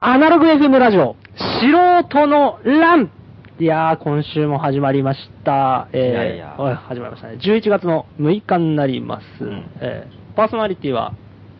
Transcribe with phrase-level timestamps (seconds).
[0.00, 3.10] アナログ FM ラジオ、素人の欄
[3.58, 5.88] いやー、今週も始まりました。
[5.92, 7.38] えー、いやいやお始まりましたね。
[7.42, 9.44] 11月の6日になります。
[9.44, 11.14] うんえーパーソナリティは、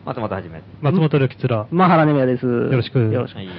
[0.05, 0.63] 松本はじめ。
[0.79, 1.67] 松本るきつら。
[1.69, 2.45] マハラネメヤです。
[2.45, 3.35] よろしくよろしく。
[3.35, 3.49] はい。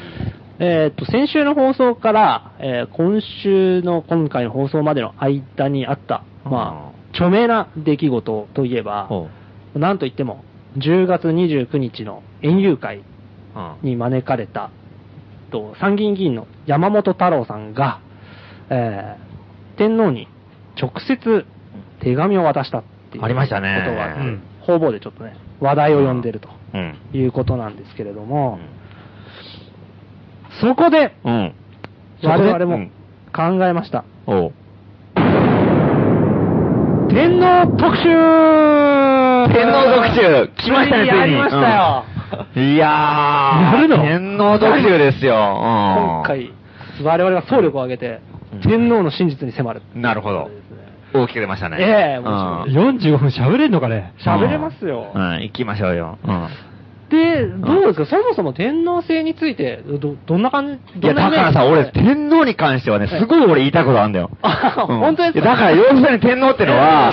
[0.60, 9.28] えーっと、先週の放送から、えー今週の今回の放送までの間にあった、まあ、著名な出来事といえば、ほ
[9.74, 10.42] なんといっても、
[10.78, 13.00] 10月29日の園遊会う。
[13.00, 13.04] うん。
[13.82, 14.70] に招かれた、
[15.50, 18.00] と参議院議員の山本太郎さんが、
[18.70, 19.30] えー
[19.76, 20.28] 天皇に
[20.78, 21.46] 直接
[22.00, 26.98] 手紙を渡したっていうありましたねことが、うん方々でちょっとね、話題を呼んでるとうん。
[27.14, 28.58] いうことなんですけれども、
[30.60, 31.54] そこで、うん。
[32.22, 32.90] 我々もうん
[33.32, 34.04] 考えました。
[37.08, 38.04] 天皇特集
[39.52, 41.18] 天皇特集来ましたね、ついに。
[41.18, 42.04] やりましたよ。
[42.56, 43.76] うんいやー。
[43.76, 43.96] やるの？
[44.02, 45.34] 天皇特集ですよ。
[45.34, 46.52] 今回、
[47.02, 48.20] 我々が総力を挙げて
[48.52, 49.82] うん、天皇の真実に迫る。
[49.94, 50.50] なるほど。
[51.12, 51.76] 大きく出ましたね。
[51.80, 54.12] ええもちろん45分喋れんのかね？
[54.24, 56.18] 喋れますようん、うん行きましょうよ。
[56.24, 56.48] うん。
[57.10, 64.30] で、どうですか、そもそも天皇制について、ど、どんな感じ、いや、だからさ、俺、天皇に関してはね、すごい俺言いたいことあるんだよ。
[64.42, 65.50] あうん本当ですか？
[65.50, 67.12] だから、要するに天皇ってのは、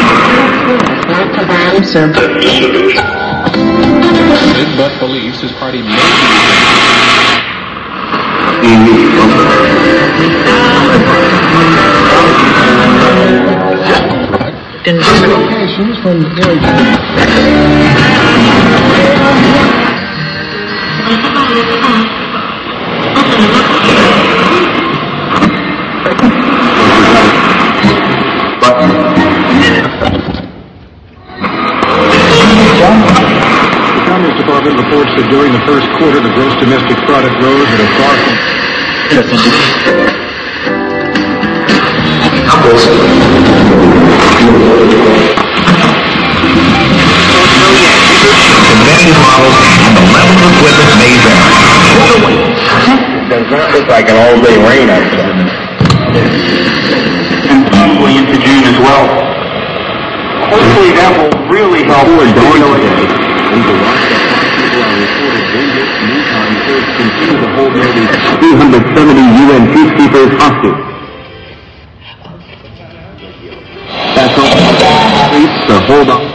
[1.71, 2.07] Standard, sir.
[4.57, 5.95] Big Butt believes his party may be...
[14.83, 16.27] Locations from the
[21.87, 22.20] area.
[35.21, 38.33] That during the first quarter, the gross domestic product rose at a far from
[53.29, 55.37] Does not look like an all-day rain outside.
[57.45, 59.05] And probably into June as well.
[60.49, 62.07] Hopefully that will really help.
[62.09, 62.61] Before dawn
[64.79, 65.83] our reported danger.
[66.07, 66.55] Meantime,
[67.41, 70.79] to hold 270 UN peacekeepers hostage.
[74.15, 74.51] That's all.
[75.27, 76.30] Streets hold.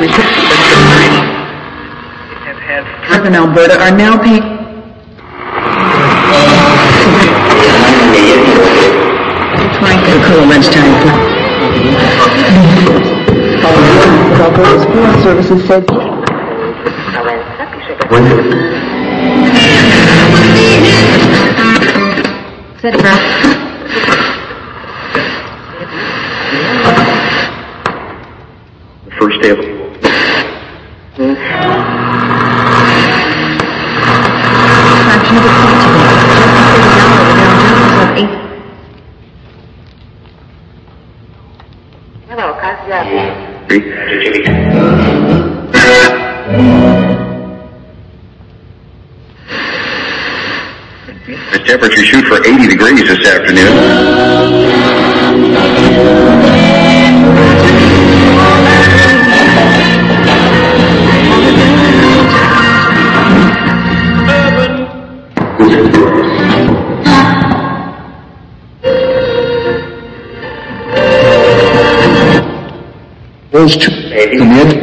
[0.00, 1.28] resistance attorneys
[2.48, 4.40] have had threats in Alberta are now paying
[9.76, 10.94] trying to accrue lunchtime
[14.40, 15.84] Alberta's Forest Services said
[22.80, 23.19] said
[74.40, 74.74] tulieni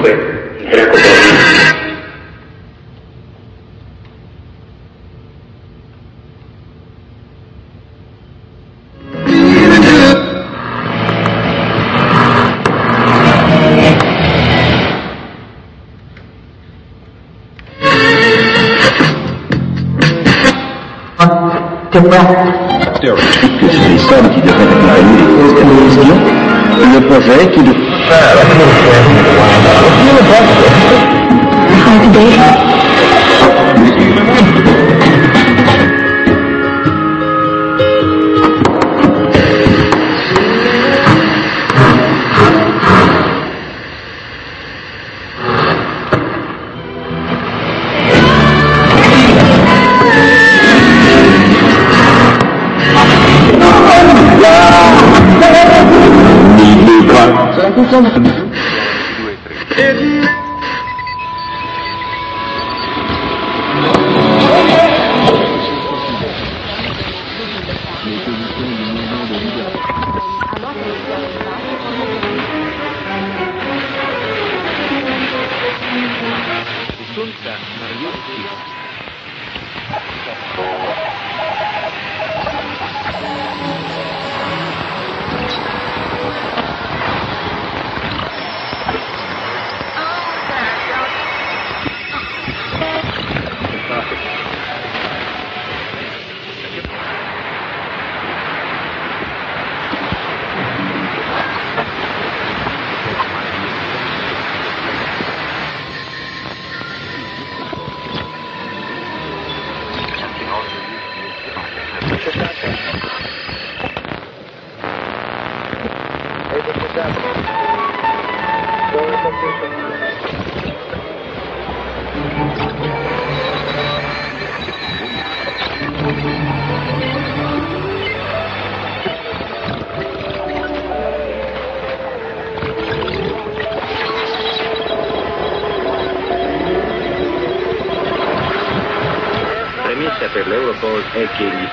[24.33, 25.18] qui devrait accompagner
[26.77, 27.62] les le projet qui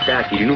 [0.07, 0.47] back, you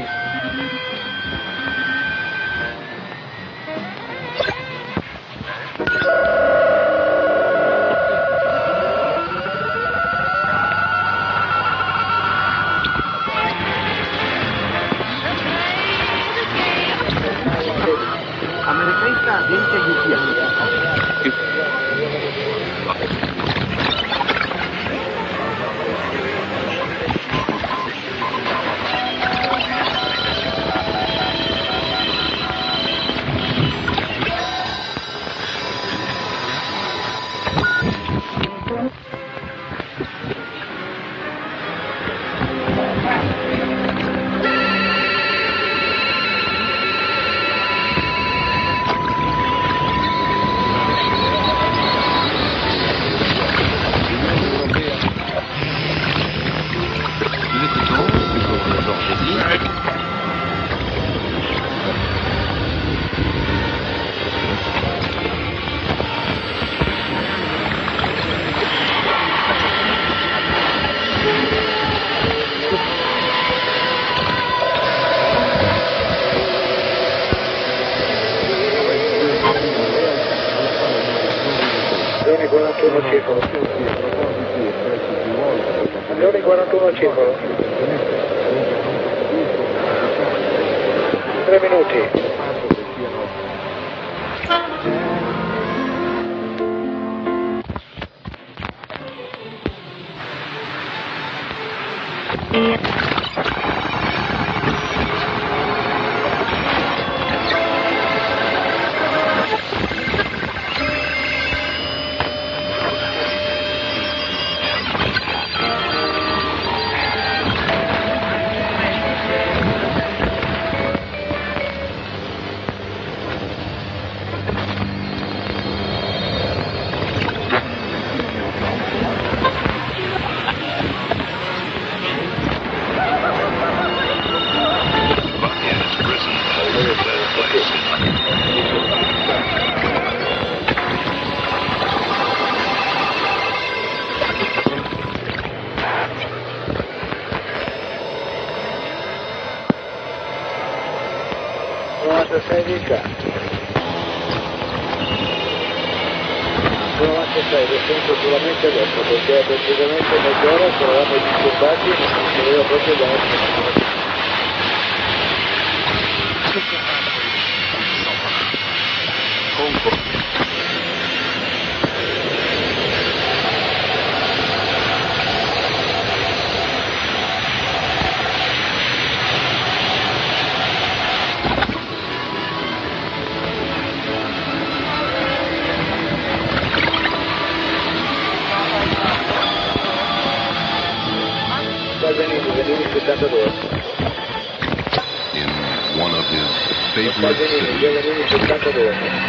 [198.78, 199.27] Yes.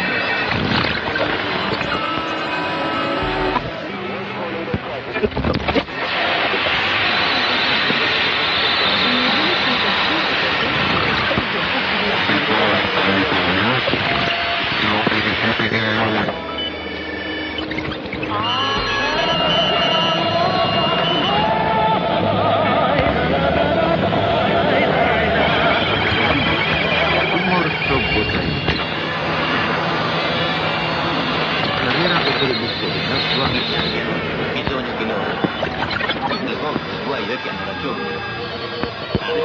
[37.80, 38.00] sur.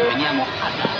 [0.07, 0.97] Veníamos acá.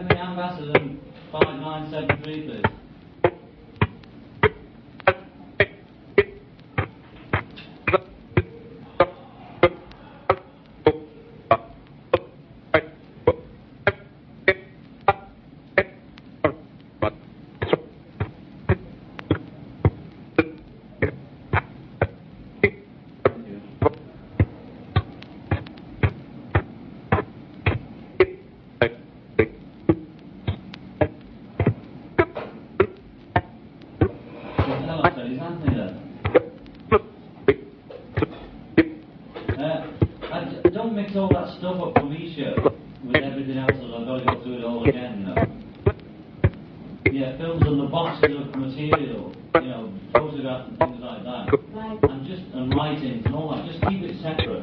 [0.00, 0.80] Academy Ambassador
[1.30, 2.79] 5973, please.
[53.22, 53.50] control.
[53.50, 54.59] I just keep it separate.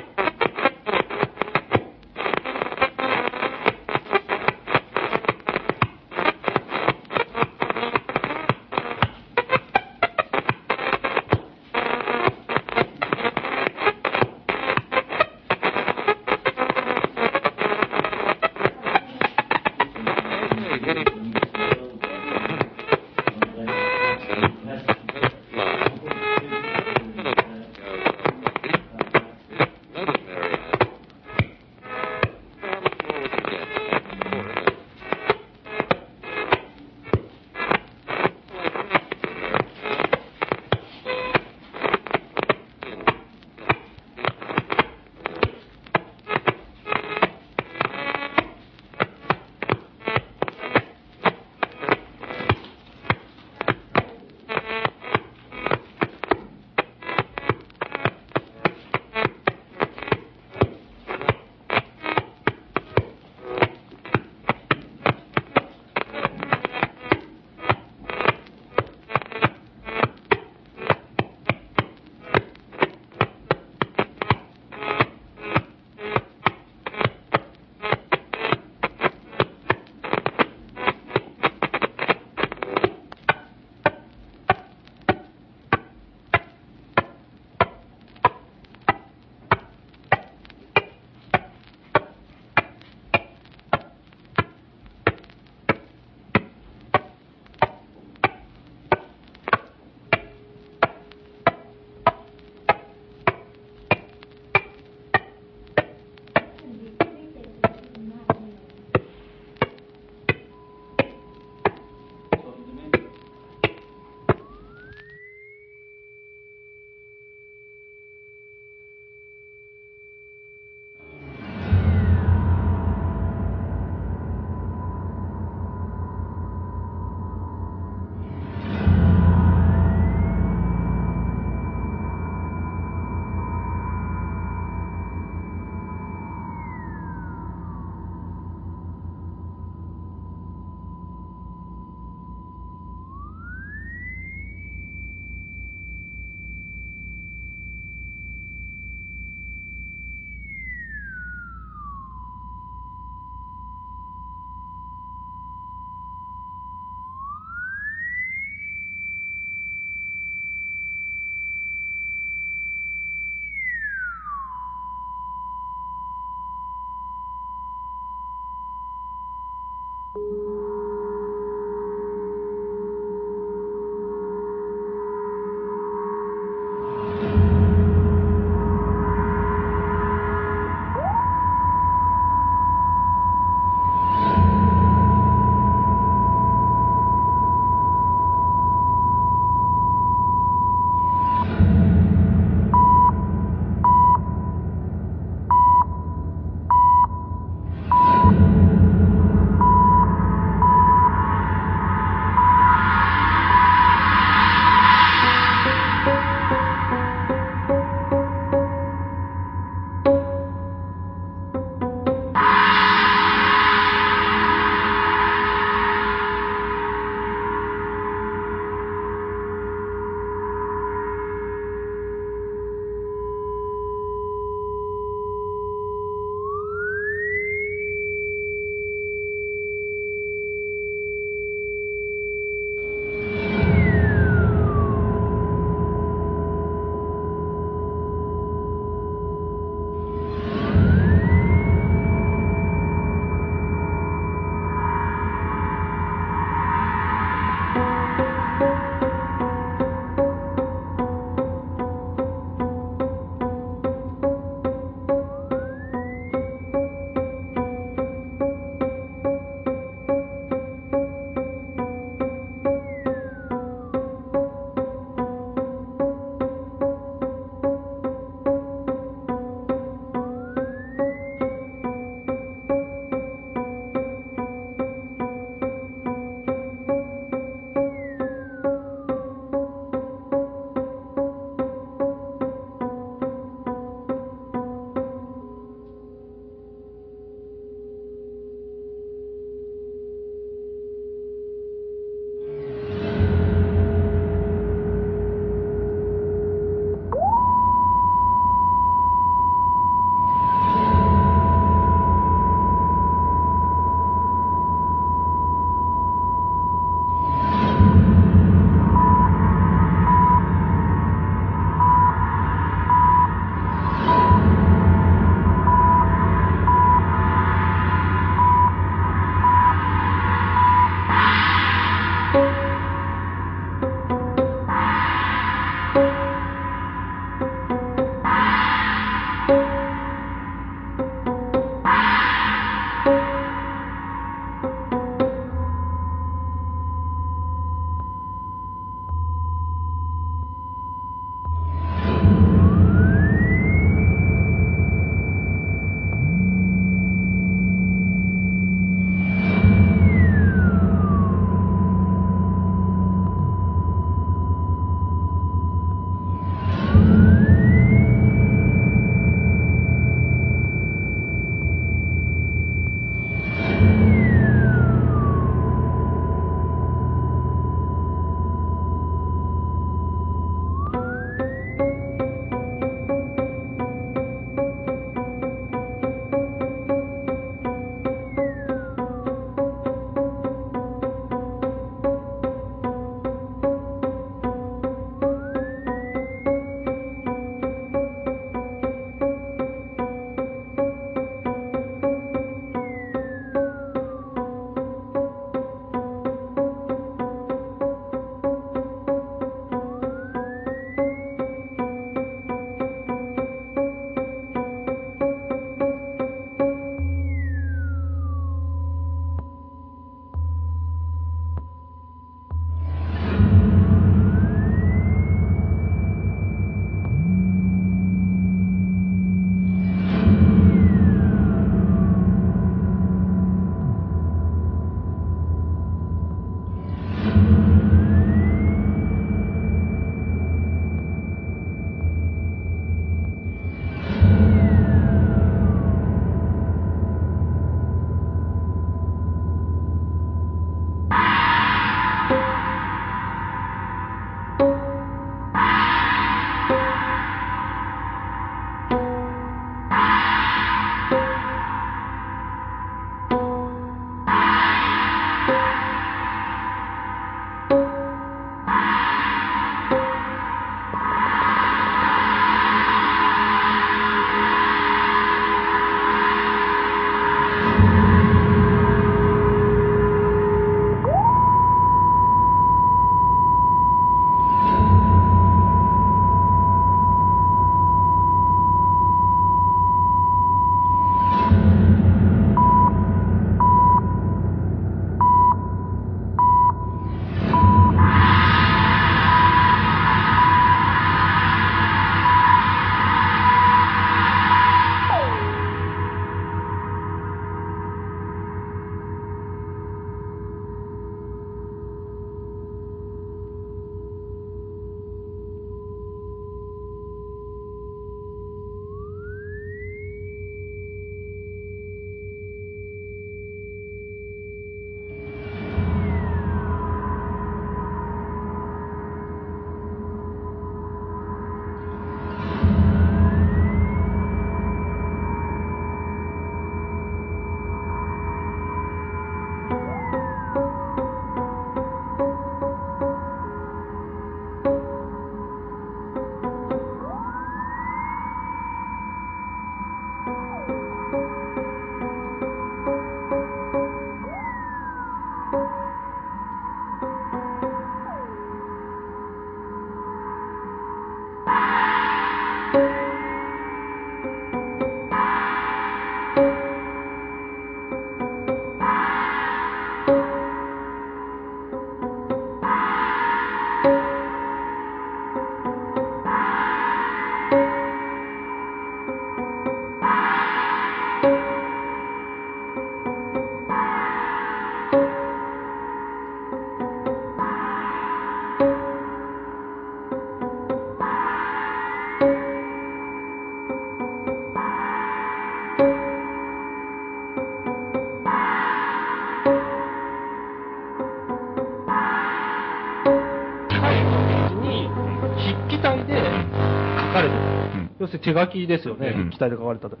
[598.24, 599.96] 手書きですよね、うん機体で書かれたと。
[599.96, 600.00] こ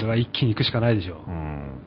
[0.00, 1.80] れは一気に行くしかないでしょうん。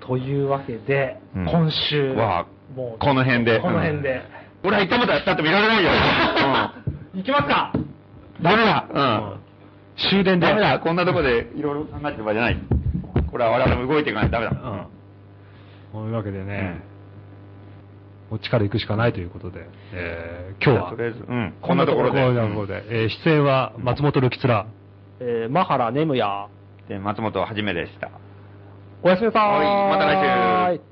[0.00, 4.22] というわけで、うん今週、はもう、この辺でこの辺で。
[4.64, 5.90] 俺は行ったことはしたって見られないよ。
[7.20, 8.42] いきますかうん。
[8.42, 8.86] ダメだ。
[8.92, 10.10] うん。
[10.10, 10.46] 終電で。
[10.46, 10.78] ダメだ。
[10.78, 12.58] こんなとこでいろいろ考えてる場合じゃない。
[13.30, 14.52] これは我々も動いていかないとダメだ。
[14.52, 16.02] うん。
[16.02, 16.82] というわけでね、
[18.30, 21.54] こっちから行くしかないということで、えー、今日は、とりあえず、うん。
[21.60, 22.22] こんなところで。
[22.22, 24.66] こんなところで、えー出演は松本るきつら、
[25.24, 26.48] えー、マハラネムヤ。
[26.88, 28.10] で、松本はじめでした。
[29.04, 29.46] おやすみなさーい。
[29.46, 30.91] はいまた来週